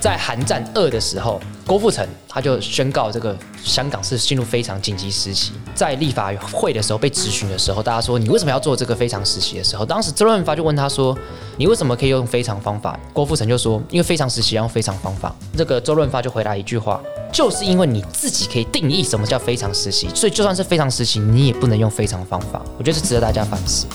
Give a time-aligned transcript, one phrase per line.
[0.00, 3.34] 在韩战二的时候，郭富城他就宣告这个
[3.64, 5.52] 香港是进入非常紧急时期。
[5.74, 11.16] 在立法会的时候被质询的时候，大家说你为什么要做这个非常时期的时候，当时周润发就问他说
[11.56, 17.00] ：“你为什么可以用非常方法？”郭富城就说：“因为非常时期要用非常方法。”这个周润发就回答一句话
[17.32, 23.86] ：“就是因为你自己可以定义什么叫非常时期，所以就算是非常时期，你也不能用非常方法。”我觉得是值得大家反思。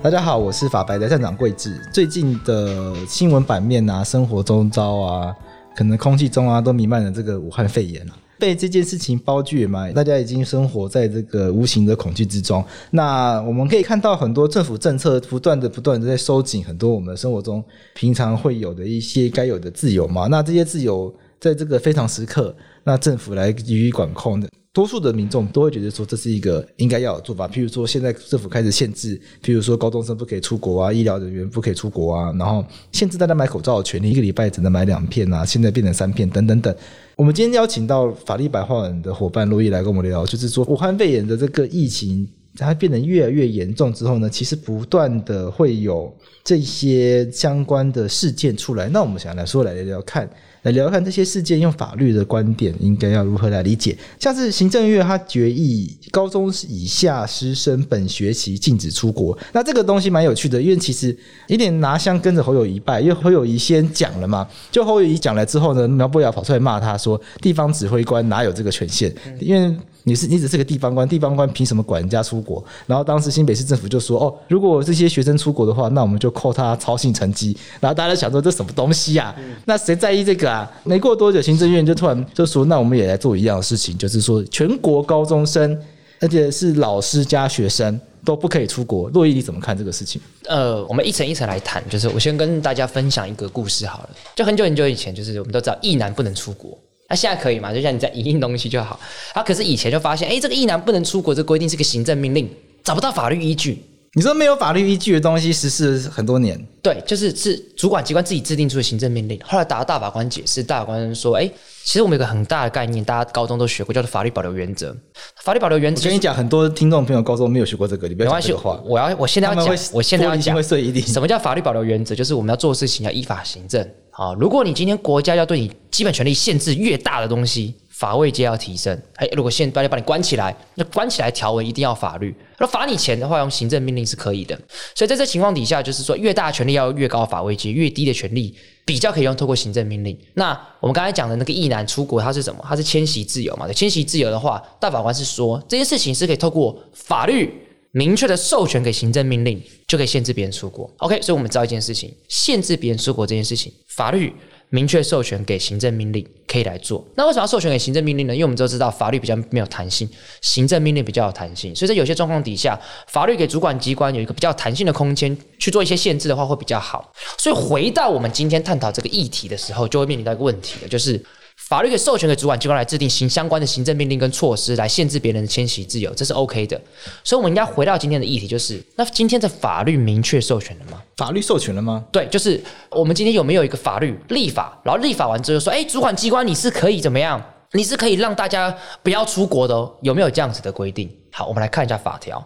[0.00, 1.76] 大家好，我是法白的站长贵智。
[1.92, 5.34] 最近的新闻版面啊，生活周遭啊，
[5.74, 8.16] 可能空气中啊，都弥漫着这个武汉肺炎啊。
[8.38, 12.64] 被这件事情包聚嘛，大家已经生活在这个无形的恐惧之中。
[12.92, 17.62] 那我们可以看到很多政府政策不断的、不断的在收紧很多我们生活中
[17.94, 20.28] 平常会有的一些该有的自由嘛。
[20.28, 22.54] 那这些自由在这个非常时刻，
[22.84, 24.48] 那政府来予以管控的。
[24.78, 36.72] 多数的民众都会觉得说，这是一个应该要有做法，譬如说现在政府开始限制，譬如说高中生不可以出国啊，医疗人员不可以出国啊，然后限制大家买口罩的权利，一个礼拜只能买两片啊，现在变成三片等等等。
[37.16, 42.24] 我们今天邀请到法律白话文的伙伴珞亦来跟我们聊，就是说武汉肺炎的这个疫情
[42.56, 50.30] 它变得越来越严重之后呢，其实不断的会有这些相关的事件出来，那我们想来说来聊聊看。
[50.68, 53.96] 来聊看这些事件，用法律的观点应该要如何来理解？
[54.20, 59.36] 像是行政院他决议，高中以下师生本学期禁止出国。
[59.52, 64.46] 那这个东西蛮有趣的，因为其实有点拿香跟着侯友谊拜，因为侯友谊先讲了嘛。
[64.70, 69.10] 就侯友谊讲了之后呢，苗博雅跑出来骂他说，地方指挥官哪有这个权限？
[69.40, 72.64] 因 为你是你只是个地方官，地方官凭什么管人家出国？
[72.86, 79.34] 然后当时新北市政府就说：“哦，如果这些学生出国的话，那我们就扣他操性成绩。”然后大家想说这什么东西啊？
[79.66, 80.70] 那谁在意这个啊？
[80.84, 85.78] 没过多久，行政院就突然就说：“那我们也来做一样的事情，就是说全国高中生，
[86.20, 90.20] 而且是老师加学生都不可以出国。”洛伊你怎么看这个事情？
[90.46, 91.82] 呃，我们一层一层来谈。
[91.90, 94.10] 就是我先跟大家分享一个故事好了。
[94.34, 96.78] 就很久很久以前，就是我们都知道役男不能出国。
[97.10, 97.72] 那、啊、现在可以嘛？
[97.72, 99.00] 就像你在影印东西就好。
[99.32, 102.46] 啊，可是以前就发现，哎，这个役男不能出国，这规定是个行政命令，
[102.84, 103.82] 找不到法律依据。
[104.14, 106.58] 你说没有法律依据的东西实施了很多年？
[106.82, 109.40] 对，就是是主管机关自己制定出的行政命令。
[109.42, 111.50] 后来打到大法官解释，大法官说，哎，
[111.82, 114.94] 其实我们有个很大的概念，大家高中都学过，叫做法律保留原则。
[115.42, 118.78] 法律保留原则、就是，我跟你讲，很多听众朋友高中没有学过这个，你不要讲这个话。
[118.84, 122.14] 我要，我现在要讲，我现在要讲，什么叫法律保留原则？
[122.14, 123.86] 就是我们要做事情要依法行政。
[124.18, 129.00] 啊，如果你今天国家要对你基本权利限制越大的东西，法位阶要提升。
[129.14, 132.34] 哎，如果现在要把你关起来，那关起来条文一定要法律。
[132.58, 134.58] 那罚你钱的话，用行政命令是可以的。
[134.92, 138.52] 所以在这情况底下，就是说越大的权利要越高法位阶，越低的权利
[138.84, 140.18] 比较可以用透过行政命令。
[140.34, 142.60] 那我们刚才讲的那个役男出国，它是什么？
[142.68, 143.68] 它是迁徙自由嘛？
[143.68, 147.54] 对，迁徙自由的话，大法官是说这件事情是可以透过法律。
[147.92, 150.90] 明确的授权给行政命令，就可以限制别人出国。
[150.98, 154.32] OK，所以我们知道一件事情，限制别人出国这件事情，法律
[154.68, 157.02] 明确授权给行政命令可以来做。
[157.14, 158.34] 那为什么要授权给行政命令呢？
[158.34, 160.06] 因为我们都知道法律比较没有弹性，
[160.42, 161.74] 行政命令比较有弹性。
[161.74, 167.10] 所以在有些状况底下，法律给主管机关有一个比较弹性的空间去做一些限制的话，会比较好。
[167.38, 171.24] 所以回到我们今天探讨这个议题的时候，就会面临到一个问题了，就是。
[171.66, 176.80] 法律可以授权给主管机关来制定行相关的行政命令跟措施，来限制别人的迁徙自由，这是 OK 的。
[177.22, 181.02] 所以，我们应该回到今天的议题，就是那今天的法律明确授权了吗？
[181.16, 182.04] 法律授权了吗？
[182.10, 182.58] 对，就是
[182.90, 187.42] 我们今天有没有一个法律立法，然后立法完之后说，哎，主管机关你是可以怎么样？
[187.72, 191.14] 你是可以让大家不要出国的哦，有没有这样子的规定？
[191.30, 192.42] 好，我们来看一下法条。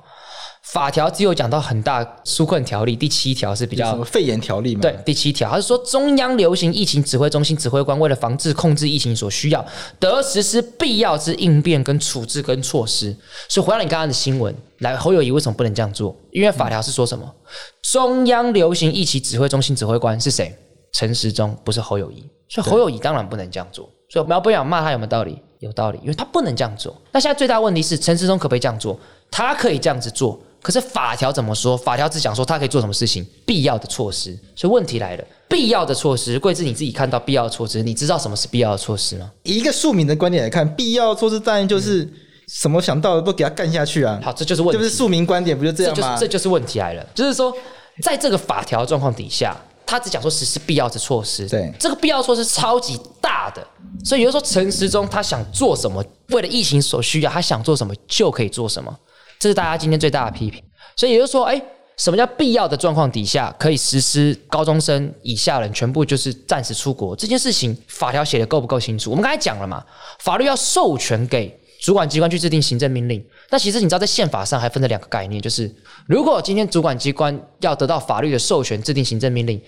[0.63, 4.81] 法条只有讲到很大纾困条例第七条是比较肺炎条例嘛？
[4.81, 9.65] 对，第七条它是说中央流行疫情指挥中心指挥官为了防治控制疫情所需要，
[9.99, 13.15] 得实施必要之应变跟处置跟措施。
[13.49, 16.17] 所以回到你刚刚的新闻，来侯友谊为什么不能这样做？
[16.31, 17.25] 因为法条是说什么？
[17.27, 17.51] 嗯、
[17.83, 20.57] 中央流行疫情指挥中心指挥官是谁？
[20.93, 22.25] 陈时中，不是侯友谊。
[22.49, 23.85] 所以侯友谊当然不能这样做。
[24.09, 25.39] 所以我们要不想骂他有没有道理？
[25.59, 26.97] 有道理，因为他不能这样做。
[27.11, 28.99] 那现在最大问题是陈时中可不可以这样做？
[29.31, 30.41] 他可以这样子做。
[30.63, 31.77] 可是法条怎么说？
[31.77, 34.39] 法条只讲说他可以做什么事情，必要的措施。
[34.55, 39.29] 所以问题来了，必要的措施，贵志你自己看到必要的措施，你知道什么是必要的措施吗？
[39.43, 42.09] 以一个庶民的观点来看，必要的措施当然就是
[42.47, 44.21] 什么想到的都给他干下去啊。
[44.23, 46.17] 好，这就是问题，就是庶民观点不就这样吗？
[46.17, 47.53] 这就是问题来了，就是说，
[48.01, 51.49] 在这个法条状况底下，他只讲说实施必要的措施。
[51.49, 53.67] 对，这个必要措施超级大的，
[54.05, 58.97] 所以有的时候陈时中他想做什么，为了疫情所需要，他想做什么就可以做什么。
[59.43, 60.63] 这是大家今天最大的批评，
[60.95, 61.61] 所以也就是说，哎，
[61.97, 69.11] 什么叫必要的状况底下可以实施高中生以下人全部就是暂时出国这件事情，法条写的够不够清楚？
[69.11, 69.85] 我们刚才讲了嘛，
[70.21, 73.21] 法律要授权给主管机关去制定行政命令。
[73.51, 75.69] 那其实你知道，在宪法上还分了两个概念，就是
[76.07, 79.61] 如果今天主管机关要得到法律的授权制定行政命令，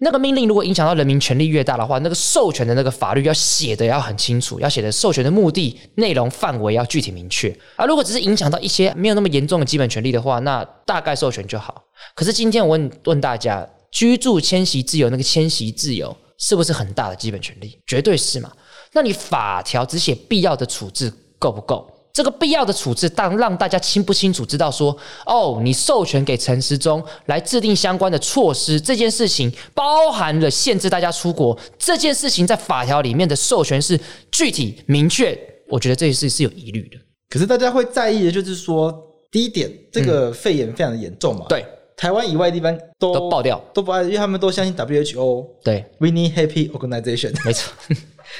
[0.00, 7.52] 那个命令如果影响到人民权利越大的话，那个授权的那个法律要写的要很清楚，要写的授权的目的、内容、范围要具体明确。
[7.74, 11.82] 而如果只是影响到一些没有那么严重的基本权利的话，那大概授权就好。
[12.14, 17.80] 可是今天我问问大家，居住迁徙自由那个迁徙自由是不是很大的基本权利？
[17.84, 18.52] 绝对是嘛。
[18.92, 21.90] 那你法条只写必要的处置够不够？
[22.18, 24.90] 这个必要的处置，当让大家清不清楚知道说，
[25.24, 33.96] 哦，你授权给陈时中来制定相关的措施，这件事情包含了限制大家出国，这件事情在法条里面的授权是
[34.32, 35.38] 具体明确。
[35.68, 36.98] 我觉得这件事是有疑虑的。
[37.30, 38.92] 可是大家会在意的就是说，
[39.30, 41.46] 第一点，这个肺炎非常的严重嘛。
[41.48, 41.64] 对。
[41.96, 45.46] 台湾以外的地方都都爆掉，都不爱，因为他们都相信 WHO。
[45.64, 47.72] 对，Winning Happy Organization，没错，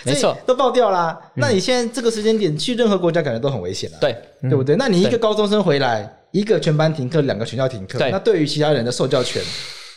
[0.05, 1.19] 没错，都爆掉啦。
[1.23, 4.77] 嗯、那你现在这个时间点去任何国家，感觉都很危险了，对，对不对？
[4.77, 9.43] 那你一个高中生回来，一个全班停课，两个全校停课，那对于其他人的受教权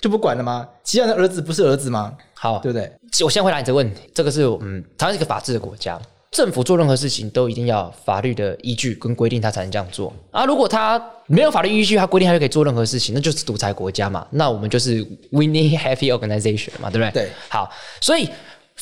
[0.02, 0.68] 就不管了吗？
[0.84, 2.14] 其他人的儿子不是儿子吗？
[2.34, 2.92] 好，对不对？
[3.24, 6.00] 我先回答你这个问题，这个是嗯，台湾是一个法治的国家。
[6.32, 10.46] 政府做任何事情都一定要法律的依据跟规定，他才能这样做啊！
[10.46, 10.98] 如果他
[11.28, 14.26] 没有法律依据，他规定他就可以做任何事情，那就是独裁国家嘛。
[14.32, 17.12] 那我们就是 winning happy organization 嘛，对不对？
[17.12, 17.30] 对。
[17.50, 18.30] 好，所以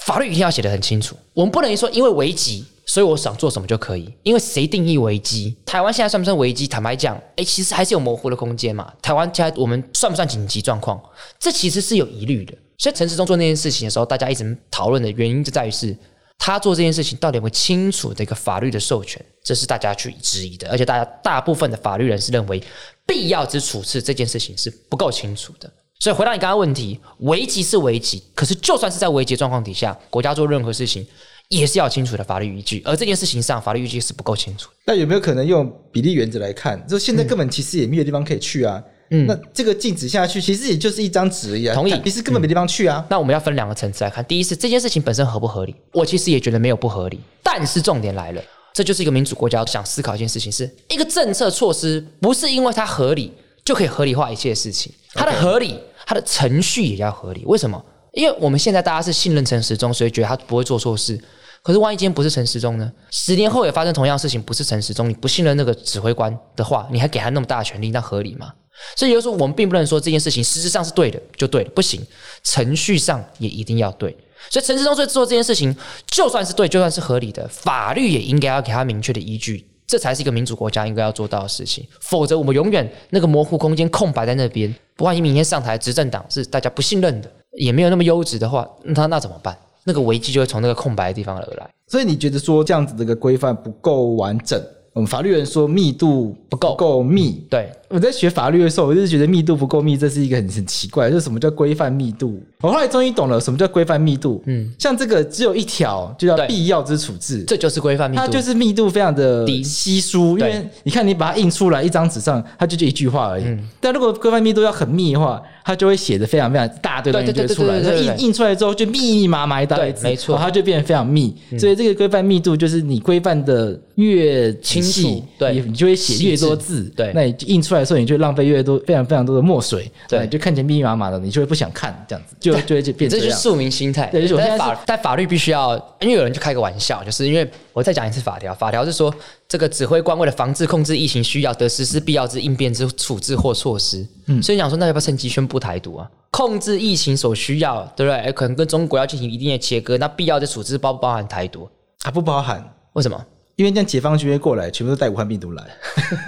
[0.05, 1.15] 法律一定要写得很清楚。
[1.33, 4.13] 我们不能说因为危急，所以我想做什么就可以。
[4.23, 5.55] 因为谁定义危机？
[5.65, 6.67] 台湾现在算不算危机？
[6.67, 8.91] 坦白讲，哎，其实还是有模糊的空间嘛。
[9.01, 11.01] 台湾现在我们算不算紧急状况？
[11.39, 12.53] 这其实是有疑虑的。
[12.77, 15.95] 所以陈时中做那件事情的时候，大家一直讨论的原因就在于是。
[16.41, 20.69] 他做这件事情到底有没有清楚的一个法律的授权，这是大家去质疑的。
[20.69, 22.63] 而且大家大部分的法律人士认为，
[23.05, 25.69] 必要之处置这件事情是不够清楚的。
[25.99, 31.05] 所以回到你刚刚问题，危机是危机，可是就算是在危急状况底下，国家做任何事情
[31.49, 32.81] 也是要清楚的法律依据。
[32.85, 34.69] 而这件事情上，法律依据是不够清楚。
[34.85, 36.81] 那有没有可能用比例原则来看？
[36.87, 38.81] 就现在根本其实也没有地方可以去啊。
[38.85, 41.75] 嗯嗯，那这个禁止下去，其实也就是一张纸一样。
[41.75, 42.99] 同意，其实根本没地方去啊。
[42.99, 44.23] 嗯，那我们要分两个层次来看。
[44.23, 47.19] 第一是这件事情本身合不合理，我其实也觉得没有不合理。
[47.43, 48.41] 但是重点来了，
[48.71, 53.33] 这就是一个民主国家想思考一件事情是：是一个政策措施，不是因为它合理
[53.65, 54.93] 就可以合理化一切事情。
[55.15, 55.79] 它的合理，
[56.09, 57.43] 它的程序也要合理。
[57.45, 57.79] 为什么？
[58.13, 61.15] 因为我们现在大家是信任陈时中，所以觉得他不会做错事。
[61.61, 62.91] 可是万一今天不是陈时中呢？
[63.11, 68.51] 十年后也发生同样事情，不是陈时中，你不信任那个指挥官的话，你还给他那么大的权力，那合理吗？
[68.95, 72.01] 所以有时候我们并不能说这件事情实质上是对的就对了，不行，
[72.43, 74.09] 程序上也一定要对。
[74.49, 75.75] 所以陈时中做做这件事情，
[76.07, 81.85] 就算是对，就算是合理的，法律也应该要给他明确的依据，这才是一个民主国家应该要做到的事情。
[82.01, 84.73] 否则，我们永远那个模糊空间空白在那边。
[85.03, 89.57] 万一明天上台执政党是大家不信任的，也没有那么优质的话，那他那怎么办？
[89.83, 91.69] 那个危机就会从那个空白的地方而来。
[91.87, 94.61] 所以你觉得说这样子的一个规范不够完整？
[94.93, 97.71] 我们法律人说密度不够不够密，对。
[97.89, 101.09] 我在学法律的时候，我就是觉得密度不够密，这是一个很很奇怪。
[101.09, 102.39] 就是什么叫规范密度？
[102.61, 104.41] 我后来终于懂了什么叫规范密度。
[104.45, 108.21] 嗯，像这个只有一条，就叫必要之处置，这就是规范密度。
[108.21, 113.45] 它就是密度非常的稀疏，因为你看你把它印出来一张纸上，它就就一句话而已。
[113.45, 117.81] 嗯，但如果规范密度要很密的话，它就会写的非常非常大堆东西就会出来。
[117.81, 121.35] 它印印出来之后就密密麻麻一大堆字，没错，它就变得非常密。
[121.57, 126.83] 所以这个规范密度就是你规范的越清晰，对，你就会写越多字。
[126.95, 133.25] 对，那你印出来的时候，你就浪费越多非常非常多的墨水，对，就看起来密密麻麻的，你就会不想看这样子，就就会就变成这。
[133.25, 134.07] 这就是庶民心态。
[134.07, 139.13] 对，就是我现在法，但法律必须要，因为有人就开个玩笑，就是因为我再讲一次法条，法条是说
[139.47, 144.05] 这个指挥官为了防治控制疫情需要，得实施必要之应变之处置或措施。
[144.27, 146.09] 嗯，所以讲说那要不要趁机宣布台独啊？
[146.31, 148.31] 控制疫情所需要，对不对？
[148.33, 151.67] 可能跟中国要进行一定的切割，那必要的处置包不包含台独？
[152.03, 152.63] 啊，不包含。
[152.93, 153.19] 为什么？
[153.55, 155.63] 因为这样解放军会过来，全部都带武汉病毒来。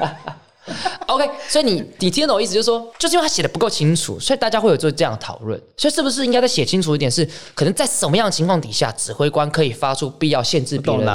[1.08, 5.60] OK，所以你你听懂我意思，就是说，就是因为他写的不够清楚，所以大家会有做这样的讨论。
[5.76, 7.10] 所以是不是应该再写清楚一点？
[7.10, 11.06] 是可能在什么样的情况底下，指挥官可以发出必要限制别人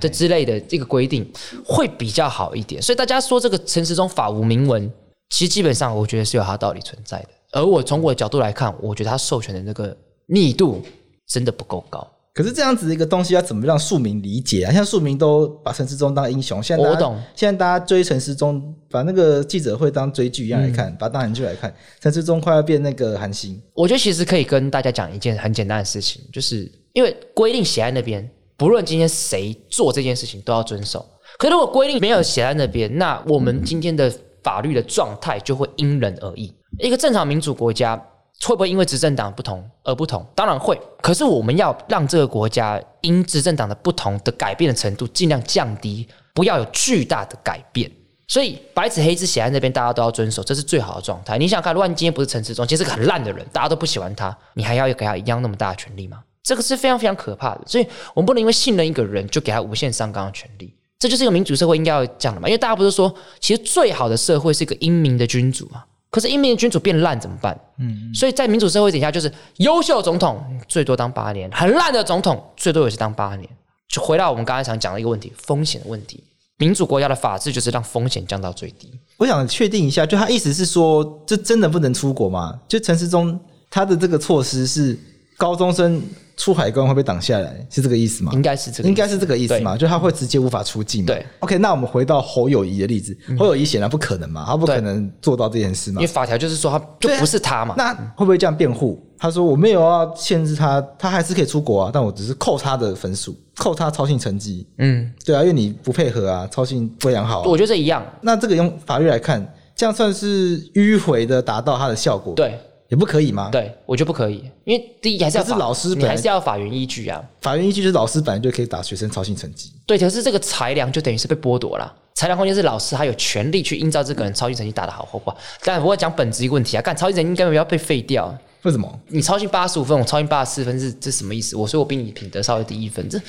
[0.00, 1.30] 的之类的这个规定，
[1.64, 2.82] 会比较好一点。
[2.82, 4.92] 所以大家说这个陈时中法无明文，
[5.30, 7.28] 其实基本上我觉得是有它道理存在的。
[7.52, 9.96] 而我从我的角度来看，我觉得他授权的那个
[10.26, 10.84] 密度
[11.28, 12.06] 真的不够高。
[12.36, 14.70] 可是这样子的一个东西要怎么让庶民理解啊？
[14.70, 17.18] 像庶民都把陈世忠当英雄，现在我懂。
[17.34, 21.74] 现在大家追陈世忠，把那个记者会当追剧一样来看，嗯、把它当韩剧来看。
[21.98, 23.58] 陈世忠快要变那个韩星。
[23.72, 28.28] 我觉得其实可以跟大家讲一件很简单的事情，就是因为规定写在那边，
[28.58, 31.08] 不论今天谁做这件事情都要遵守。
[31.38, 34.12] 可是如果规定没有写在那边，那我们今天的
[34.42, 36.52] 法律的状态就会因人而异。
[36.80, 37.98] 一个正常民主国家。
[38.44, 40.26] 会不会因为执政党不同而不同？
[40.34, 40.80] 当然会。
[41.02, 47.90] 可是我们要让这个国家因执政党的不同的改变的程度尽量降低，不要有巨大的改变。
[48.28, 51.38] 所以白纸黑字写在那边，大家都要遵守，这是最好的状态。
[51.38, 56.18] 你想看，如果你今天不是陈时中，其实是个很烂的人，大家都不喜欢他，你还要给他一样那么大的权力吗？
[56.42, 57.62] 这个是非常非常可怕的。
[57.66, 60.74] 所以我们不能因为信任一个人就给他无限上纲的权利。
[60.98, 62.48] 这就是一个民主社会应该要讲的嘛。
[62.48, 65.84] 因为大家不是说，其实最好的社会是一个英明的君主嘛？
[66.10, 67.58] 可是英明的君主变烂怎么办？
[67.78, 73.48] 嗯，所以在民主社会底下，就是优秀的总统最多当八年，很烂的总统最多也是当八年。
[73.88, 76.22] 就回到我们刚才想讲的一个问题，风险的问题。
[76.58, 78.90] 民主国家的法治就是让风险降到最低。
[79.18, 82.58] 我想确定一下，就他意思是说，这真的不能出国吗？
[82.66, 84.98] 就陈时中他的这个措施是
[85.36, 86.02] 高中生
[86.36, 88.30] 出海关会被挡下来，是这个意思吗？
[88.34, 89.76] 应该是这个，应该是这个意思嘛？
[89.76, 91.06] 就他会直接无法出境嘛？
[91.06, 91.24] 对。
[91.40, 96.00] OK，那我们回到侯友谊的例子，嗯、侯友谊显然不可能嘛，他不可能做到这件事嘛？
[96.00, 97.74] 因为法条就是说他就不是他嘛。
[97.78, 99.02] 那会不会这样辩护？
[99.18, 103.34] 他说我没有要限制他，他还是可以出国啊，但我只是扣他的分数。
[103.54, 108.04] 扣他操行成绩，嗯，对啊，因为你不配合啊，操行不良好，我觉得这一样。
[108.20, 112.34] 那这个用法律来看，这样算是迂回的达到他的效果？
[112.34, 113.48] 对，也不可以吗？
[113.50, 117.22] 对，我觉得不可以，因为第一还是要是老师，你还是要法源依据啊。
[117.40, 119.72] 法源依据就是老师本来就可以打学生操行成绩。
[119.86, 125.36] 对，可是这个裁量就等于是被剥夺了，裁量空间是老师他有权利去依照这个人操行成绩打得好或不好。
[125.62, 128.32] 但我讲本质一个问题啊，干操行成绩应该不要被废掉？
[128.62, 129.00] 为什么？
[129.08, 131.56] 你操行八十五分，我操行八十四分，是这什么意思？
[131.56, 133.20] 我说我比你品德稍微低一分，这。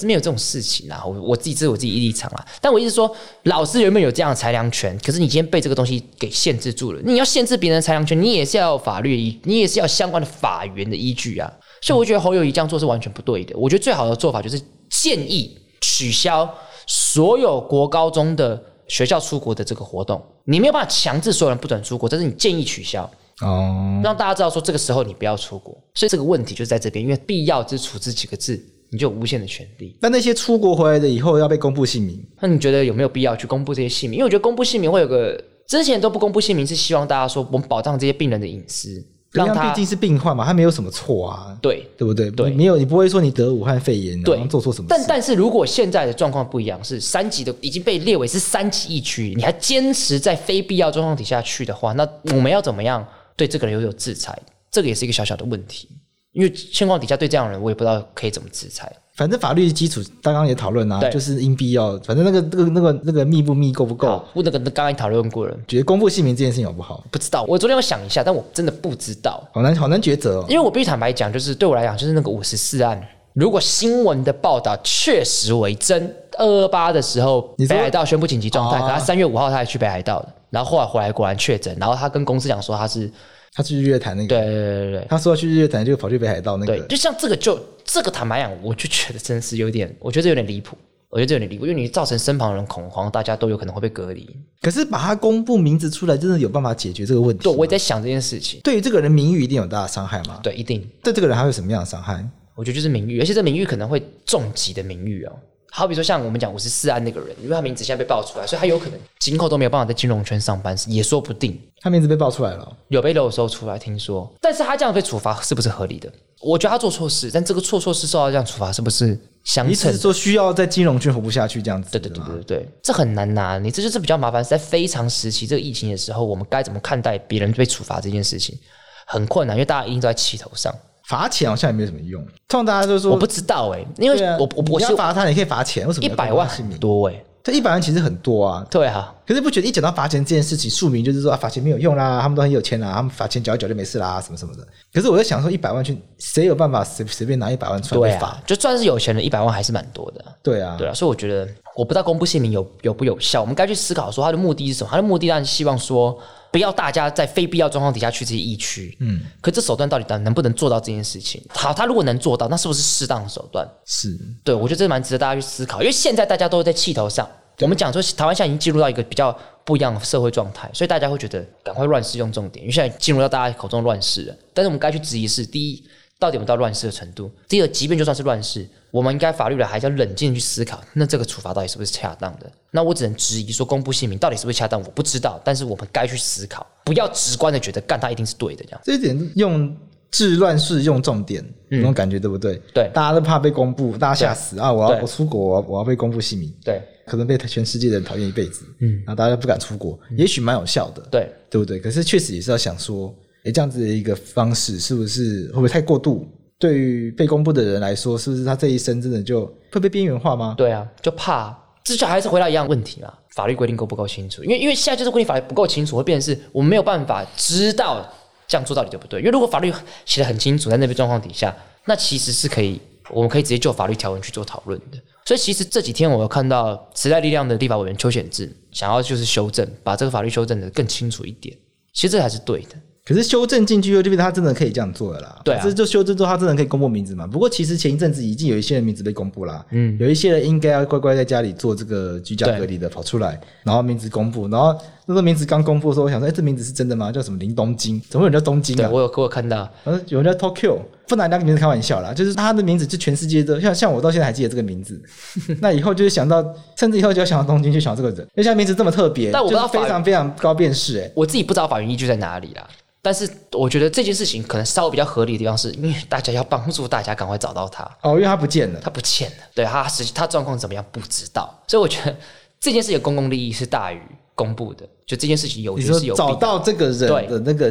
[0.00, 2.46] 是没有这种事情啦，我我自己这是我自己立场啦。
[2.60, 3.10] 但我意思说，
[3.44, 7.00] 老师原本有这样的裁量权，可是你今天被这个东西给限制住了。
[7.02, 11.50] 你要限制别人的裁量权，你也是要有法律依，你也是要相关的法源的依据啊。
[11.80, 13.56] 所以我觉得侯友谊这样做是完全不对的。
[13.56, 14.60] 我觉得最好的做法就是
[14.90, 16.52] 建议取消
[16.86, 20.22] 所有国高中的学校出国的这个活动。
[20.44, 23.10] 你没有办法强制所有人不准出国，但是你建议取消
[23.40, 25.74] 哦，让大家知道说这个时候你不要出国。
[25.94, 28.62] 所以这个问题就在这边，因为必要之处这几个字。
[28.96, 29.94] 你就有无限的权利。
[30.00, 34.16] 那那些出国回来的以后要被公布姓名，那你觉得有没有必要去公布这些姓名？
[34.16, 42.30] 因为我觉得公布姓名会有个之前都不公布姓名，是希望大家说我们保障这些病人的隐私，让他毕竟是病患嘛，他没有什么错啊，对对不对？
[42.30, 44.94] 对，没有你不会说你得武汉肺炎，对，做错什么事？
[44.96, 54.36] 但但是如果现在的状况不一样，是三级的已经被列为是三级疫区，你还坚持在非必要状况底下去的话，那我们要怎么样对这个人有有制裁？
[54.70, 55.88] 这个也是一个小小的问题，
[56.36, 58.92] 因为情况底下对这样的人，我也不知道可以怎么制裁。
[59.14, 61.98] 反正法律基础刚刚也讨论啊，就是因必要。
[62.00, 64.22] 反正那个那个那个那个密不密够不够？
[64.34, 67.02] 我那个刚刚讨论过了，觉得公布姓名这件事情好不好？
[67.10, 67.42] 不知道。
[67.48, 69.42] 我昨天有想一下，但我真的不知道。
[69.54, 70.44] 好难好难抉择哦。
[70.46, 73.02] 因为我必须坦白讲，就是对我来讲，就是那个五十四案，
[73.32, 83.10] 如果新闻的报道确实为真，二二八的时候北海道宣布紧急状态，可他三月五号他还去北海道的，然后后来回来果然确诊，然后他跟公司讲说他是。
[83.56, 86.76] 他去日月潭那个，对对对对，他说要去日月潭，就跑去北海道那个。
[86.76, 90.76] 对，就像这个就，就这个坦白讲，我就觉得真是有点，我觉得有点离谱，
[91.08, 94.28] 我觉得这有点离谱，因为你造成身旁人恐慌，大家都有可能会被隔离。
[94.60, 97.44] 可是把他公布名字出来，真的有办法解决这个问题？
[97.44, 98.60] 对，我也在想这件事情。
[98.62, 100.38] 对于这个人名誉一定有大的伤害吗？
[100.42, 100.86] 对，一定。
[101.02, 102.22] 对这个人还有什么样的伤害？
[102.54, 105.32] 我觉得就是名誉，而且这名誉可能会重疾的名誉哦。
[105.76, 111.60] 好比说，像我们讲五十四案那个人，因为他名字现在被爆出来，所以他有可能今后都没有办法在金融圈上班，也说不定。
[111.82, 114.26] 他名字被爆出来了，有被漏收出来，听说。
[114.40, 116.10] 但是他这样被处罚是不是合理的？
[116.40, 119.08] 我觉得他做错事，但这个错错事受到这样处罚是不是
[119.44, 119.70] 相称？
[119.70, 121.90] 你是说需要在金融圈活不下去这样子？
[121.90, 123.58] 对对对对对，这很难拿。
[123.58, 128.58] 你这就是比较麻烦，是在非常时期这个疫情的时候，我们该怎么看待别人被处罚这件事情？
[129.06, 130.74] 很困难，因为大家一定都在气头上。
[131.06, 137.24] 罚钱好像也没什么用，通常大家就说我不知道哎、欸，因为我我我要罚他，你可以罚钱，为什么一百万很多哎、欸？
[137.44, 139.14] 这一百万其实很多啊，对啊。
[139.24, 144.66] 可是不觉得一讲到罚钱这件事情，庶民就是说啊，罚钱没有用啦，他们都很有钱啦，他们罚钱缴一缴就没事啦，什么什么的。
[144.92, 148.36] 可是我在想说，一百万去谁有办法随随便拿一百万出来罚？
[148.44, 150.24] 就算是有钱人，一百万还是蛮多的。
[150.42, 154.90] 对啊，对啊，所以我觉得我不知道公布姓名有有不有效，我们该去思考说他的目的是什么？
[154.90, 156.18] 他的目的当然是希望说。
[156.52, 161.42] 不要大家在非必要状况底下去这些疫区，嗯，可这手段到底能不能做到这件事情？
[161.50, 163.68] 好，他如果能做到，那是不是适当的手段？
[163.84, 167.28] 是，对，我觉得这蛮值得大家去思考，因为现在大家都在气头上。
[167.60, 174.34] 我们讲说，台湾现在已经进入到一个比较不一样的社会状态，所以大家会觉得赶快乱世用重点，因为现在进入到大家口中乱世了。
[174.54, 175.84] 但是我们该去质疑是：第一，
[176.18, 177.30] 到底有没有到乱世的程度？
[177.46, 178.66] 第二，即便就算是乱世。
[178.90, 182.50] 我们应该法律的还是要冷静去思考，那这个处罚到底是不是恰当的？
[182.70, 184.80] 那我只能质疑说，公布姓名到底是不是恰当？
[184.82, 188.80] 我不知道，但是我们该去思考，不要直观的觉得干他一定是对的这样。
[188.82, 189.76] 这一点用
[190.10, 192.56] 治乱世用重点，那种感觉对不对？
[192.72, 194.72] 对，大家都怕被公布，大家吓死啊！
[194.72, 201.78] 我要我出国，我要我要被公布姓名，对，可能被全世界的人讨厌一辈子，嗯，然后大家都不敢出国，也许蛮有效的，对，对不对？
[201.78, 203.14] 可是确实也是要想说，
[203.46, 206.26] 诶，这样子的一个方式是不是会不会太过度？
[206.58, 210.54] 对于被公布的人来说，是不是他这一生真的就会被边缘化吗？
[210.58, 214.42] 对啊，就怕这就还是回到一样问题嘛，法律规定够不够清楚？
[214.42, 218.04] 因为因为现在就是规定法律不够清楚，会变成是我们没有办法知道
[218.48, 219.20] 这样做到底对不对？
[219.20, 219.72] 因为如果法律
[220.04, 224.98] 写得很清楚，在那边状况底下，那其实是可以，我们可以直接就法律条文去做讨论的。
[225.26, 231.54] 所以其实这几天我有看到时代力量的立法委员邱显智想要就是修正，把这个法律修正得更清楚一点。
[231.92, 232.76] 其实这还是对的。
[233.06, 235.40] 可是修正进去后，就变成他真的可以这样做了啦。
[235.44, 237.24] 对啊，这就修正之后，他真的可以公布名字嘛？
[237.24, 239.64] 不过其实前一阵子已经有一些人名字被公布啦。
[239.70, 244.48] 嗯，有一些人应该要乖乖在家里做这个居家隔离的，跑出来，然后名字公布。
[244.48, 244.76] 然后
[245.08, 247.12] 那个名字刚公布的时候，我想说，哎，这名字是真的吗？
[247.12, 248.00] 叫什么林东京？
[248.10, 248.88] 怎么有人叫东京啊？
[248.88, 249.68] 对，我有，我有看到。
[249.84, 252.12] 嗯，有人叫 Tokyo，不拿两个名字开玩笑啦。
[252.12, 255.00] 就是他的名字，就全世界都像像我到现在还记得这个名字。
[255.62, 256.44] 那以后就是想到，
[256.76, 260.98] 甚至以后就要想到东京，就想到这个人，因为像名字这么特别，但我不知道非常非常高辨识。
[260.98, 262.66] 哎，我自己不知道法源依据在哪里啦。
[263.00, 272.12] 但是我觉得这件事情可能稍微比较合理的地方，是因为大家要帮助大家赶快找到他哦，因为他不见了，他不见了，对他实际他状况怎么样不知道，所以我觉得
[272.58, 274.00] 这件事情的公共利益是大于
[274.36, 277.68] 公布的，就这件事情有就是有找到这个人的那个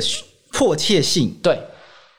[0.52, 1.58] 迫切性，对。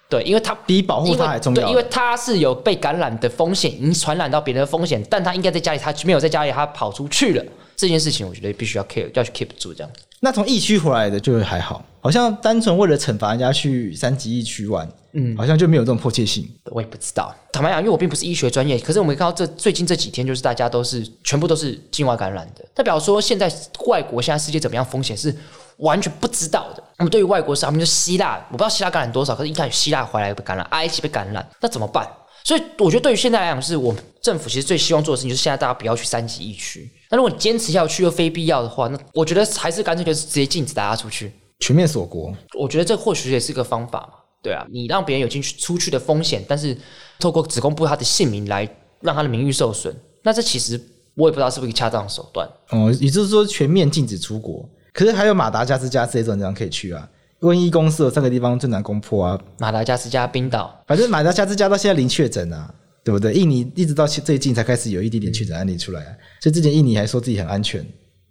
[0.08, 9.92] 对，因为他比保护他还重要，对，因为他是有被感染的风险，已经传染到别人的风险，但他应该在家里，他没有在家里，他跑出去了，这件事情我觉得必须要 care，要去 keep 住这样。
[10.20, 14.88] 那从疫区回来的就还好，好像单纯为了惩罚人家去三级疫区玩，
[15.18, 16.46] 嗯，好像就没有这种迫切性。
[16.66, 23.50] 我也不知道，坦白讲，因为我并不是医学专业，可是我们看到这最近这几天，就是大家都是全部都是境外感染的，代表说现在
[23.86, 25.34] 外国现在世界怎么样，风险是
[25.78, 26.84] 完全不知道的。
[26.98, 32.06] 那么对于外国是他们就希腊，我不知道希腊感染多少，可是一看希腊回来被感染，埃及被感染，那怎么办？
[32.44, 36.90] 所以我觉得对于现在来讲，是我们政府其实最希望做的事情，就是现在大家不要去三级疫区。
[37.10, 42.32] 那如果你坚持要去又非必要的话，那我觉得还是干脆就是直接禁止大家出去，全面锁国。
[42.58, 44.18] 我觉得这或许也是个方法嘛。
[44.42, 46.76] 对啊，你让别人有进去出去的风险，但是
[47.18, 48.68] 透过只公布他的姓名来
[49.00, 50.80] 让他的名誉受损，那这其实
[51.14, 52.48] 我也不知道是不是恰当的手段。
[52.70, 57.08] 哦，也就是说全面禁止出国，可是还有马达加斯加这种地方可以去啊。
[57.40, 63.34] 瘟疫公司有三个地方最难攻破啊，马达加斯加、冰岛，反正马达加斯加到现在零确诊啊，对不对？
[63.34, 67.86] 印尼一直到最近才开始有一点点确诊案例出来啊，所以之前印尼还说自己很安全，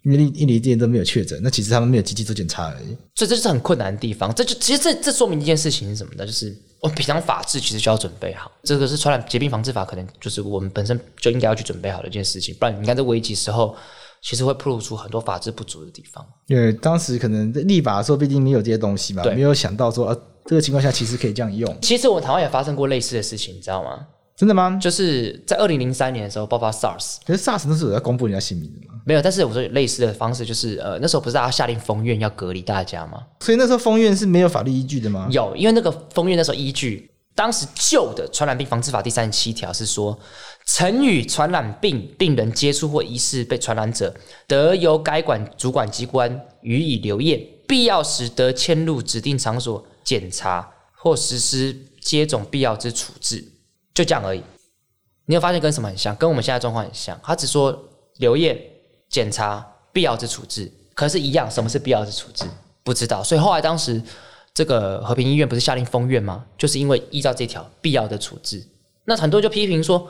[0.05, 2.95] 因为印尼之前都没有确诊，那其实他们没有积极做检查而已。
[3.15, 6.25] 所以这就是很困难的地方，这就其实这这说明一件事情是什么呢？
[6.25, 13.75] 就是我们平常法治其实就要准备好，这个是传染疾病防治法，可能就是我们本身就应该要去准备好的一件事情，不然你看这危机时候。
[14.21, 16.25] 其实会暴露出很多法治不足的地方。
[16.47, 21.77] 因为当时可能立法的时候，毕竟没有这些东西嘛，没有想到说，呃，这个情况下其实可以这样用。
[21.79, 24.07] 其实我台湾也发生过类似的事情，你知道吗？
[24.35, 24.79] 真的吗？
[24.81, 27.17] 就是在二零零三年的时候爆发 SARS。
[27.23, 28.94] 可是 SARS 那时候有要公布人家姓名的吗？
[29.05, 33.21] 没有，但是我说有类似的方式，就是呃，那时候不是大家下令封院要隔离大家吗？
[33.39, 35.27] 所以那时候封院是没有法律依据的吗？
[35.29, 37.11] 有，因为那个封院那时候依据。
[37.35, 40.17] 当时旧的传染病防治法第三十七条是说，
[40.65, 44.15] 曾与传染病病人接触或疑似被传染者，
[44.47, 53.43] 得由该管主管机关予以留验，必要时得迁入指定场所检查或实施接种必要之处置，
[53.93, 54.41] 就这样而已。
[55.25, 56.15] 你有发现跟什么很像？
[56.15, 57.19] 跟我们现在状况很像。
[57.21, 57.77] 他只说
[58.19, 58.57] 留验、
[59.15, 62.43] 检查、必要之处置，可是，一样，什么是必要之处置？
[62.83, 63.23] 不知道。
[63.23, 64.01] 所以后来当时。
[64.57, 66.45] 这个和平医院不是下令封院吗？
[66.57, 68.65] 就是因为依照这条必要的处置，
[69.03, 70.09] 那很多就批评说，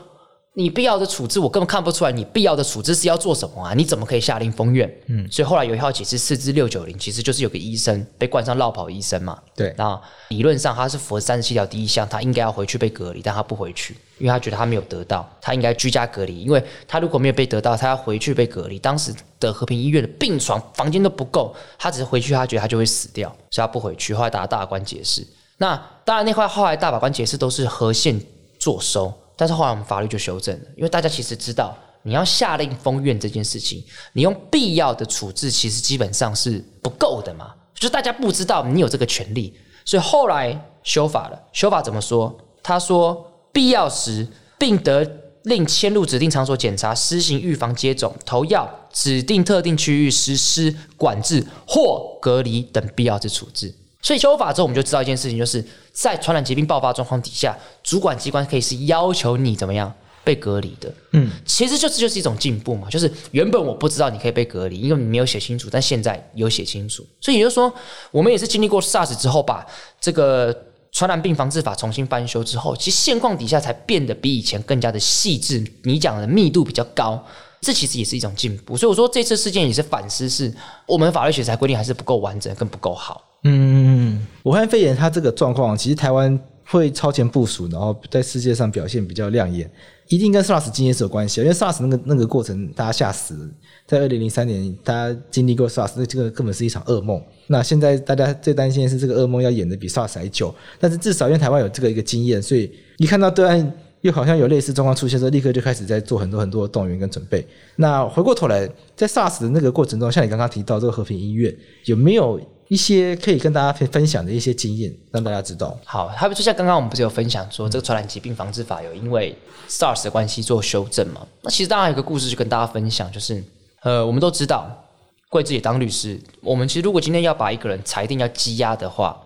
[0.58, 3.74] 你必要的处置我根本看不出来，你必要的处置是要做什么啊？
[3.74, 4.90] 你怎么可以下令封院？
[5.04, 9.38] 嗯，所以后来有一号解释四至六九零，其实就是有个医生被冠上落跑医生嘛。
[9.54, 13.94] 对，那理论上他是符合三十七条第一项，他应该要回去被隔离，但他不回去。
[14.16, 16.40] 因为他觉得他没有得到，他应该居家隔离。
[16.40, 18.78] 因为他如果没有被得到，他要回去被隔离。
[18.78, 24.14] 当时的和平医院的病床房间都不够，他只是回去，他觉得他就会死掉，所以他不回去。
[24.14, 25.22] 后来打大法官解释，
[25.58, 28.18] 那当然那块后来大法官解释都是和宪
[28.58, 41.42] 作收，但是后来我们法律就修正了，因为大家其实知道，你要下令封院这件事情，你用必要的处置其实基本上是不够的嘛，就大家不知道你有这个权利，所以后来修法了。
[41.52, 42.36] 修法怎么说？
[42.62, 43.32] 他说。
[43.52, 45.02] 必要时，并得
[45.44, 53.74] 令迁入指定场所检查、施行预防接种、投药、指定特定区域实施管制或隔离等必要之处置。
[54.06, 59.92] 所以修法之后，我们就知道一件事情，就是在传染疾病爆发状况底下，主管机关可以是要求你怎么样
[60.22, 60.94] 被隔离的。
[61.10, 67.04] 嗯，其实就是就是一种进步嘛，就是原本我不知道你可以被隔离，因为你没有写清楚，但现在有写清楚。
[67.20, 67.74] 所以也就是说，
[68.12, 69.66] 我们也是经历过 SARS 之后，把
[70.00, 70.56] 这个。
[70.92, 75.62] 传染病防治法重新翻修之后，其实现况底下才变得比以前更加的细致。
[75.82, 77.22] 你讲的密度比较高，
[77.60, 78.78] 这其实也是一种进步。
[78.78, 80.50] 所以我说这次事件也是反思，是
[80.86, 83.22] 我们法律学才规定还是不够完整，更不够好。
[83.46, 89.70] 嗯，武汉肺炎它这个状况，其实台湾会超前部署，然后在世界上表现比较亮眼。
[90.08, 93.50] 一定跟 SARS 经验是有关系，因为 SARS 那个那个过程大家吓死了，
[93.88, 97.20] 在二零零三年大家经历过 SARS，那这个根本是一场噩梦。
[97.48, 103.72] 那现在大家最担心的是这个噩梦要演的比 SARS 还久，但是至少因为台湾有这个一个经验，所以一看到对岸
[104.06, 107.46] 又好像有类似状况出现之后，立刻就开始在做很多很多的动员跟准备。
[107.74, 111.54] 那回过头来，在 SARS 的那个过程中，像你刚刚提到这个和平医院，
[111.86, 115.76] 有没有一些可以跟大家分享的一些经验，让大家知道？
[115.84, 119.36] 好，还有就像刚刚我们不是有分享说，这个传染疾病防治法有因为
[119.68, 121.26] SARS 的关系做修正嘛？
[121.42, 123.42] 那其实当然有个故事就跟大家分享，就是
[123.82, 124.84] 呃，我们都知道，
[125.28, 129.20] 贵自己当律师，我们其实如果今天要把一个人裁定要羁押的话，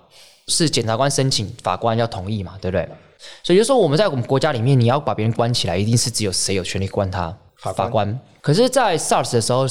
[0.49, 2.88] 是检察官申请，法官要同意嘛，对不对？
[3.43, 7.29] 所以就说我们在我们国家里面，你要把别人关起来，一定是只有谁有权利关他？
[7.59, 7.75] 法官。
[7.75, 8.21] 法官。
[8.41, 9.67] 可是，在 SARS 的时候，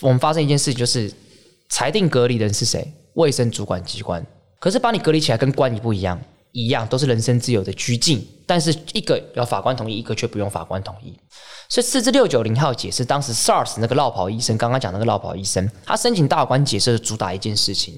[0.00, 1.12] 我们发生一件事情，就是
[1.68, 2.92] 裁定隔离的人是谁？
[3.14, 4.24] 卫生主管机关。
[4.58, 6.18] 可是把你隔离起来跟关你不一样，
[6.52, 11.14] 一样都是人身自由的拘禁，但是一个要法官同意，一个却不用法官同意。
[11.68, 17.94] 所以四至六九零号解释，当时 SARS 那个落跑医生，刚刚讲那个落跑医生，他申请大法官解释的主打一件事情：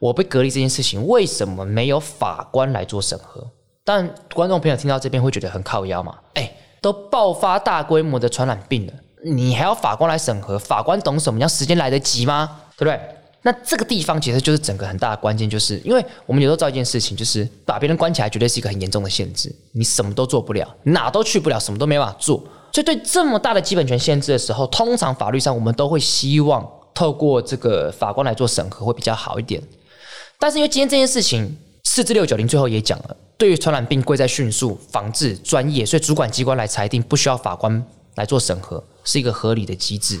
[0.00, 3.48] 我被隔离这件事情，为什么没有法官来做审核？
[3.92, 6.16] 但观众朋友听到这边会觉得很靠腰嘛？
[6.34, 6.48] 哎，
[6.80, 8.92] 都爆发大规模的传染病了，
[9.24, 10.56] 你还要法官来审核？
[10.56, 11.40] 法官懂什么？
[11.40, 12.60] 要时间来得及吗？
[12.76, 13.00] 对不对？
[13.42, 22.38] 那这个地方其实就是整个很大的关键，就是因为我们有时候知道一件事情，就是把别人关起来绝对是一个很严重的限制，你什么都做不了，哪都去不了，什么都没办法做。
[22.72, 29.60] 所以对这么大的基本权限制的时候，通常法律上我们都会希望透过这个法官来做审核会比较好一点。
[30.38, 33.16] 但是因为今天这件事情，四至六九零最后也讲了。
[33.40, 37.82] 对于传染病贵在迅速防治专业，所以主管机关来裁定，不需要法官
[38.16, 40.20] 来做审核，是一个合理的机制。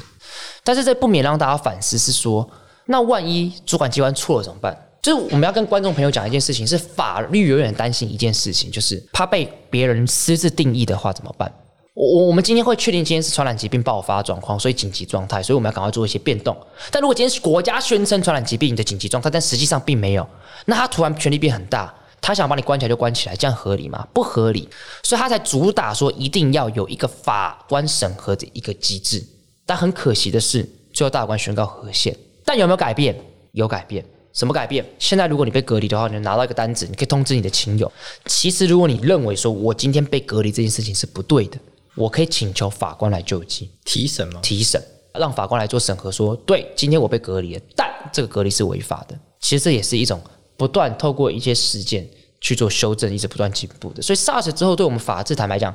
[0.64, 2.48] 但是这不免让大家反思，是说，
[2.86, 4.74] 那万一主管机关错了怎么办？
[5.02, 11.52] 就是我们要跟观众朋友讲一件事情，是法律永远担心一件事情，就是怕被别人私自定义的话怎么办？
[11.92, 16.56] 我我们今天会确定今天是传染疾病爆发状况，所以紧急状态，所以我们要赶快做一些变动。
[16.90, 20.26] 但如果今天是国家宣称传染疾病的紧急状态，但实际上并没有，
[20.64, 21.92] 那他突然权力变很大。
[22.20, 24.06] 他想把你关起来就关起来，这样合理吗？
[24.12, 24.68] 不合理，
[25.02, 29.24] 所以他才主打说一定要有一个法官审核的一个机制。
[29.64, 32.16] 但很可惜的是，最后大法官宣告和宪。
[32.44, 33.16] 但有没有改变？
[33.52, 34.04] 有改变。
[34.32, 34.84] 什么改变？
[34.98, 37.90] 现在如果你被隔离的话，你拿到一个单子，你可以通知你的亲友。
[38.26, 41.58] 其实如果你认为说我今天被隔离这件事情是不对的，
[41.94, 43.70] 我可以请求法官来救济。
[43.84, 44.40] 提审吗？
[44.42, 44.80] 提审，
[45.14, 49.18] 让法官来做审核说，说对，今天我被隔离了，但这个隔离是违法的。
[49.40, 50.20] 其实这也是一种。
[50.60, 52.06] 不断透过一些实践
[52.38, 54.02] 去做修正，一直不断进步的。
[54.02, 55.74] 所以 SARS 之后，对我们法治坦白讲，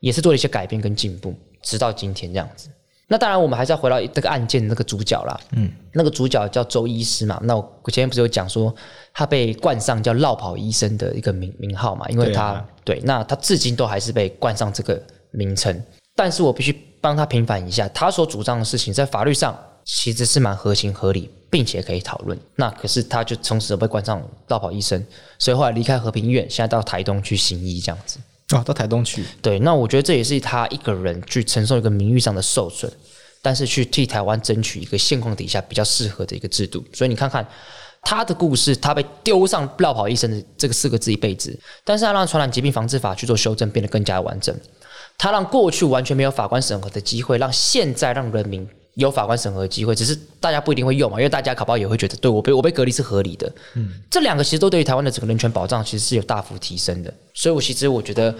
[0.00, 2.70] 也是做了一些改变跟进步，直到今天这样子。
[3.08, 5.38] 那当然，我们还是要回到这个案件的那个主角啦。
[5.50, 7.38] 嗯，那个主角叫周医师嘛。
[7.42, 8.74] 那我前面不是有讲说，
[9.12, 12.08] 他被冠上叫“绕跑医生”的一个名名号嘛？
[12.08, 14.98] 因为他对，那他至今都还是被冠上这个
[15.30, 15.78] 名称。
[16.16, 21.30] 但是我必须帮他平反一下，他所主张的事情在法律上其实是蛮合情合理。
[21.52, 25.04] 并且可以讨论，那可是他就从此被冠上落跑医生，
[25.38, 28.18] 所以后来离开和平医院，现在到台东去行医这样子。
[28.56, 29.22] 啊，到台东去。
[29.42, 32.90] 对，那我觉得这也是他一个人去承受一个名誉上的受损，
[33.42, 36.82] 但是去替台湾争取一个现况底下比较适合的一个制度。
[36.94, 37.46] 所以你看看
[38.00, 44.58] 他的故事，他被丢上落跑医生的这个四个字一辈子，但是他让传染疾病防治法去做修正，变得更加完整。
[45.18, 48.66] 他让过去完全没有法官审核的机会，让现在让人民。
[48.94, 53.50] 有法官审核的机会，只是大家不一定会用嘛，因为大家考不好也会觉得，对我被我被隔离是合理的。
[53.74, 57.12] 嗯，这两个其实都对于台湾的整个人权保障其实是有大幅提升的。
[57.32, 58.34] 所以，我其实我觉得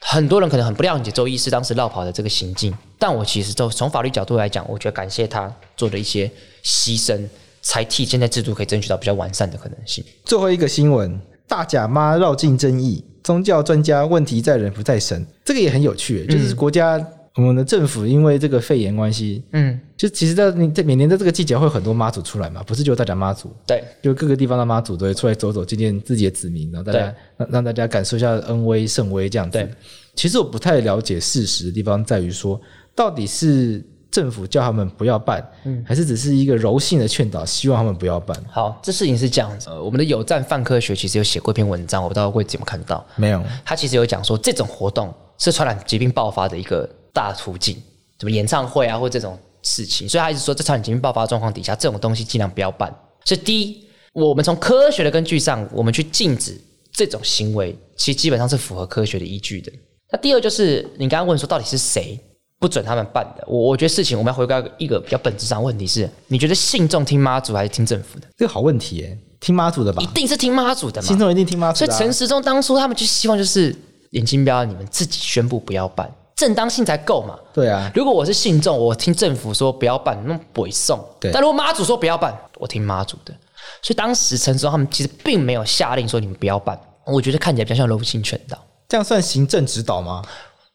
[0.00, 6.28] 很多人可能很不谅解周医师当时绕跑的这个行径，但我其实都从法律角度来讲，我觉得感谢他做的一些
[6.64, 7.24] 牺牲，
[7.62, 10.04] 才替现在制度可以争取到比较完善的可能性。
[10.24, 17.00] 最后一个新闻：大甲妈绕境争议，宗教专家问题在人不在神，这个也很有趣，就是国家。
[17.36, 29.58] 嗯我们的政府因为这个肺炎关系，嗯，就其实，在你在每年在这个季节会有很多妈祖出来嘛，不是就大家妈祖，对，就各个地方的妈祖都会出来走走，见见自己的子民，然后大家让让大家感受一下恩威圣威这样子。
[29.58, 29.68] 对，
[30.14, 32.60] 其实我不太了解事实的地方在于说，
[32.94, 38.40] 到底是政府叫他们不要办，嗯，还是只是一个柔性的劝导，希望他们不要办？
[38.48, 39.68] 好，这事情是这样子。
[39.70, 43.04] 呃，我们的有赞范科学其实有写过一篇文章，我不知道会怎么看到。
[43.16, 47.74] 没有，他其实有讲说，这种活动是传染疾病爆发的一个大途径。
[48.20, 52.94] 什么演唱会啊，或这种事情，所以他一直说，在传染疾病爆发状况底下，这种东西尽量不要办。
[53.24, 56.58] 所以第一，我们从科学的根据上，我们去禁止
[56.92, 59.72] 这种行为，其实基本上是符合科学的依据的。
[60.12, 62.18] 那第二就是你刚刚问说，到底是谁
[62.60, 63.44] 不准他们办的？
[63.48, 68.28] 我我觉得事情我们要回归一个比较本质上的问题是，你觉得信众听妈祖还是听政府的？
[68.38, 70.00] 这个好问题耶，听妈祖的吧？
[70.00, 71.08] 一定是听妈祖的嘛？
[71.08, 71.96] 信众一定听妈祖的啊。
[71.96, 73.74] 所以陈时中当初他们就希望就是
[74.10, 76.08] 眼睛标，你们自己宣布不要办。
[76.44, 77.38] 正当性才够嘛。
[77.52, 81.02] 对啊，如果我是信众，我听政府说不要办，那不会送。
[81.18, 83.32] 对，但如果妈祖说不要办，我听妈祖的。
[83.80, 88.58] 所以当时陈时中他们其实并没有下令说你们不要办，我觉得看起来比较像柔性劝导。
[88.88, 90.22] 这样算行政指导吗？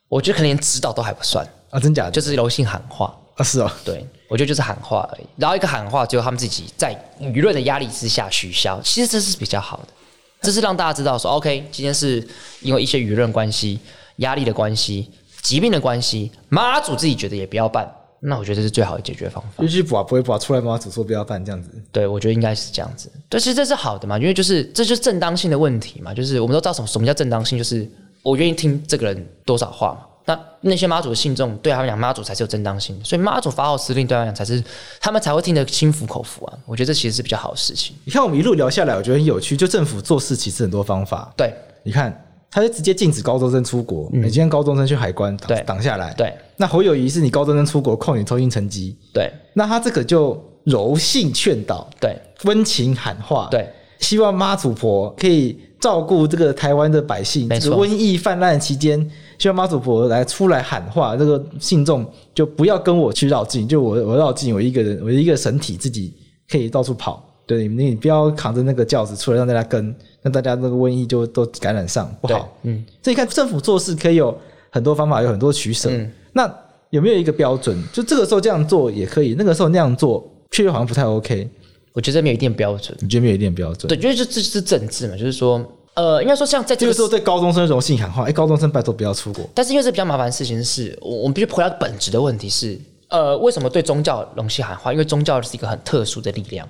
[0.08, 2.12] 我觉得可能连指导都还不算啊，真假的？
[2.12, 5.28] 就是柔性喊话啊，是哦，对，我觉得就是喊话而已。
[5.38, 9.94] 然后一个喊话，最后他们自己在舆论的压力之下取消，其实这是比较好的，
[10.42, 12.28] 这是让大家知道说，OK，今天是
[12.62, 13.80] 因为一些舆论关系、
[14.18, 19.64] 压力的关系、疾病的关系，妈祖自己觉得也不要办，那我觉得这是最好的解决方法。
[19.64, 21.70] 必须补不会补出来，妈祖说不要办这样子。
[21.92, 23.12] 对，我觉得应该是这样子。
[23.28, 27.90] 但其实这是好的嘛，因为就是这就是正当性的问题嘛，就是我们都知道什么什么叫正当性，就是。
[28.22, 30.00] 我愿意听这个人多少话嘛？
[30.26, 34.62] 那那些妈祖的信众对他们讲，妈祖才是有正当性，所以妈祖发号施令对他们讲才是
[35.00, 36.54] 他们才会听得心服口服啊。
[36.66, 37.96] 我觉得这其实是比较好的事情。
[38.04, 39.56] 你看我们一路聊下来，我觉得很有趣。
[39.56, 41.34] 就政府做事其实很多方法。
[41.38, 42.14] 对，你看
[42.52, 46.14] 他就直接禁止高中生出国，你今天高中生去海关挡挡下来。
[46.14, 48.96] 对，那侯友谊是你高中生出国扣你通信成绩。
[49.14, 55.58] 对，那他这个就柔性劝导，对，温情喊话，对，希望妈祖婆可以。
[55.80, 59.00] 照顾这个台湾的百姓，这个瘟疫泛滥期间，
[59.38, 66.14] 希望妈祖婆来出来喊话，这个信众就不要跟我去绕境，就我我绕境，我一个人，我一个神体自己
[66.50, 67.29] 可以到处跑。
[67.50, 69.84] 对，你不要扛着那个轿子出来让大家跟，
[70.22, 72.56] 让大家那个瘟疫就都感染上，不好。
[72.62, 74.38] 嗯，所以看政府做事可以有
[74.70, 75.90] 很多方法，有很多取舍。
[75.90, 76.56] 嗯，那
[76.92, 77.76] 有没有一个标准？
[77.92, 81.50] 就这个时候这样做也可以，那个时候那样做确实好像不太 OK。
[81.92, 83.88] 我觉得没有一定标准，你觉得没有一定标准？
[83.88, 85.60] 对，因为这这是政治嘛，就是说，
[85.96, 89.44] 呃，应该说像在这个时候对高中生柔性喊话，哎，高中生拜托不要出国。
[89.56, 94.94] 但是因为这比较麻烦的事情是，我我们必须回到本质的问题是，呃，为什么对宗教容性喊话？
[94.94, 96.66] 因为宗教是一个很特殊的力量，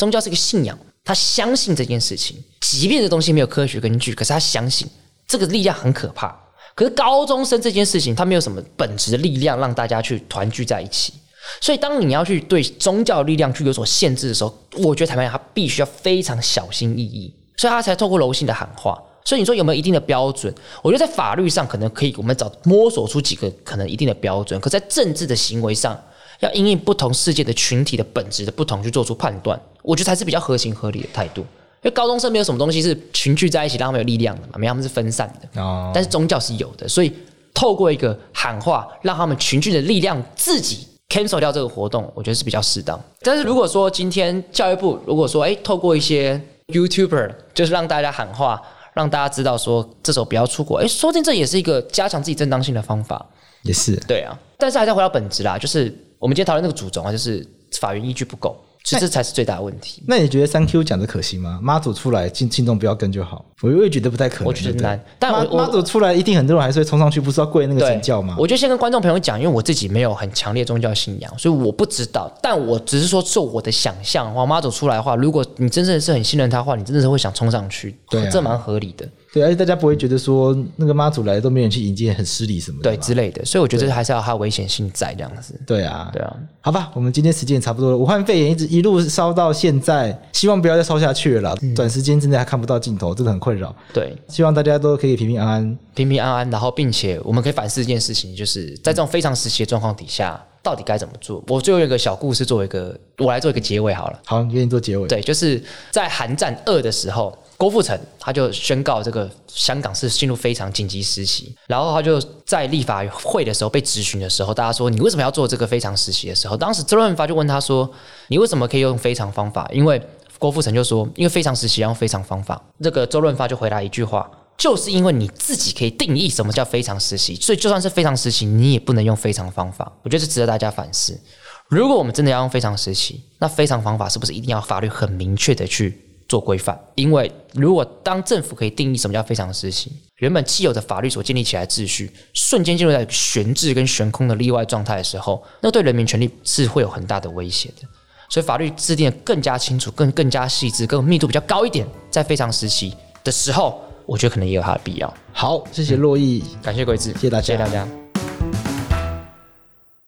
[0.00, 4.88] 宗教是一个信仰，他相信这件事情，即便这东西没有科学根据，可是他相信
[5.28, 6.34] 这个力量很可怕。
[6.74, 11.12] 可是高中生这件事情，他没有什么本质的力量让大家去团聚在一起。
[11.60, 18.98] 所以，当你要去对宗教力量去有所限制的时候，我觉得台湾人他必须要非常小心翼翼，所以他才透过柔性的喊话。
[19.22, 20.52] 所以你说有没有一定的标准？
[20.82, 24.58] 我觉得在法律上可能可以，我们找摸索出几个可能一定的标准。
[24.60, 25.98] 可在政治的行为上，
[26.40, 31.40] 要因应不同世界的群体的本质的不同去做出判断，我觉得才是比较合情合理的态度。
[31.40, 35.62] 因为高中生没有什么东西是群聚在一起让他们有力量的嘛，没有，他们是分散的。
[35.62, 35.90] 哦。
[35.94, 37.12] 但是宗教是有的，所以
[37.54, 40.86] 透过一个喊话，让他们群聚的力量自己。
[41.10, 42.96] cancel 掉这个活动，我觉得是比较适当。
[43.22, 48.62] 但是如果说今天教育部如果说，哎，透过一些 YouTuber，就是让大家喊话，
[48.94, 53.26] 让大家知道说这时候不要出国，哎，说不定这也是一个加强自己正当性的方法。
[53.62, 54.38] 也是，对啊。
[54.56, 58.56] 但是还是要回到本质啦，就是我们今天讨论那个主轴啊，就是法源依据不够。
[58.82, 60.02] 其实这才是最大的问题。
[60.06, 61.60] 那你觉得三 Q 讲的可行吗？
[61.62, 63.44] 妈祖出来，信信众不要跟就好。
[63.62, 64.46] 我也觉得不太可能。
[64.46, 64.98] 我觉得难。
[65.18, 68.34] 但我妈祖出来，一定很多人还是会冲上去，不是要跪那个神教吗？
[68.38, 72.32] 我就先跟观众朋友讲，因为我自己没有很强烈宗教信仰，所以我不知道。
[72.42, 77.94] 但我只是说，就我的想象的话，妈祖出来的话，如果你真正是很信任他的话，你真的是会想冲上去。
[78.08, 79.06] 对、啊，这蛮合理的。
[79.32, 83.44] 对，而且大家不会觉得说那个妈祖来都没人去迎接，很失礼什么的，对之类的。
[83.44, 85.54] 所以我觉得还是要它危险性在这样子。
[85.64, 86.36] 对啊，对啊。
[86.60, 87.96] 好吧，我们今天时间也差不多了。
[87.96, 91.56] 武汉肺炎一直一路烧到现在，希望不要再烧下去了啦。
[91.62, 93.72] 嗯、短时间之内还看不到尽头，真的很困扰。
[93.92, 96.50] 对，希望大家都可以平平安安，平平安安。
[96.50, 101.40] 然后，并且我们可以反思一件事情，就是在这种非常时期的状况底下，到底该怎么做？
[101.46, 104.18] 我最后有一个小故事作为一个，我来做一个结尾好了。
[104.26, 105.06] 好，你给你做结尾。
[105.06, 105.62] 对，就是
[105.92, 107.32] 在寒战二的时候。
[107.60, 117.86] 郭富城他就宣告这个香港是进入非常紧急时期，然后他就在立法会的时候被质询的时候，大家说你为什么要做这个非常时期的时候，当时周润发就问他说，
[118.28, 119.68] 你为什么可以用非常方法？
[119.74, 120.00] 因为
[120.38, 122.58] 郭富城就说，因为非常时期要用非常方法。
[122.80, 129.92] 这个周润发就回答一句话，就是因为你自己可以定义什么叫非常时期，所以就算是非常时期，你也不能用非常方法。
[130.02, 131.20] 我觉得是值得大家反思。
[131.68, 147.88] 如果我们真的要用非常时期，那非常方法是不是一定要法律很明确的去做规范，因为如果当政府可以定义什么叫非常时期，原本既有的法律所建立起来的秩序，瞬间进入在悬置跟悬空的例外状态的时候，那对人民权利是会有很大的威胁的。
[148.28, 155.12] 所以法律制定的更加清楚、更更加细致、更密度比较高一点，在非常时期的时候，我觉得可能也有它的必要。
[155.32, 157.99] 好，谢谢珞亦，感谢贵智，谢谢大家，谢谢大家。